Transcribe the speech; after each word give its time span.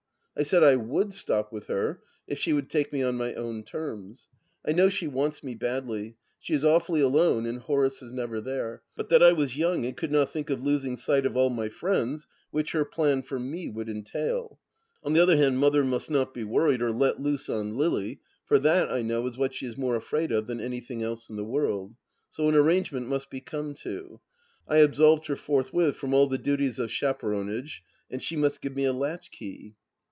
I 0.33 0.43
said 0.43 0.63
I 0.63 0.75
would 0.77 1.13
stop 1.13 1.51
with 1.51 1.67
her, 1.67 2.01
if 2.25 2.39
she 2.39 2.51
would 2.53 2.67
take 2.69 2.91
me 2.93 3.03
on 3.03 3.13
my 3.15 3.33
own 3.35 3.61
terms. 3.63 4.27
(I 4.65 4.71
know 4.71 4.89
she 4.89 5.05
wants 5.05 5.43
me 5.43 5.53
badly. 5.55 6.15
She 6.39 6.53
is 6.55 6.63
awfully 6.63 7.01
alone, 7.01 7.45
and 7.45 7.59
Horace 7.59 8.01
is 8.01 8.11
never 8.13 8.39
there.) 8.41 8.81
But 8.95 9.09
that 9.09 9.21
I 9.21 9.33
was 9.33 9.57
young 9.57 9.85
and 9.85 9.95
could 9.95 10.11
not 10.11 10.31
think 10.31 10.49
of 10.49 10.63
losing 10.63 10.95
sight 10.95 11.25
of 11.27 11.35
all 11.37 11.51
my 11.51 11.69
friends, 11.69 12.25
which 12.49 12.71
her 12.71 12.85
plan 12.85 13.21
for 13.21 13.39
me 13.39 13.69
would 13.69 13.87
entail. 13.87 14.57
On 15.03 15.13
the 15.13 15.19
other 15.19 15.37
hand, 15.37 15.59
Mother 15.59 15.83
must 15.83 16.09
not 16.09 16.33
be 16.33 16.45
worried, 16.45 16.81
or 16.81 16.91
let 16.93 17.19
loose 17.19 17.47
on 17.47 17.75
Lily, 17.77 18.19
for 18.45 18.57
that 18.57 18.89
I 18.89 19.01
know 19.03 19.27
is 19.27 19.37
what 19.37 19.53
she 19.53 19.67
is 19.67 19.77
more 19.77 19.97
afraid 19.97 20.31
of 20.31 20.47
than 20.47 20.61
anything 20.61 21.03
else 21.03 21.29
in 21.29 21.35
the 21.35 21.43
world. 21.45 21.93
So 22.29 22.49
an 22.49 22.55
arrangement 22.55 23.07
must 23.07 23.29
be 23.29 23.41
come 23.41 23.75
to. 23.83 24.21
I 24.67 24.77
absolved 24.77 25.27
her 25.27 25.35
forth 25.35 25.71
with 25.71 25.97
from 25.97 26.15
all 26.15 26.25
the 26.25 26.39
duties 26.39 26.79
of 26.79 26.89
chaperonage, 26.89 27.83
and 28.09 28.23
she 28.23 28.37
must 28.37 28.61
give 28.61 28.75
me 28.75 28.85
a 28.85 28.93
latchkey. 28.93 29.75